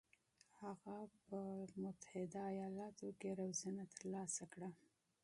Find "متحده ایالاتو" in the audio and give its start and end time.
1.83-3.07